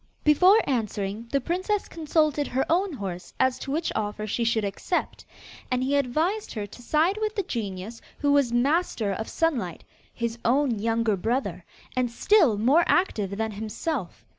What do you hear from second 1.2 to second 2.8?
the princess consulted her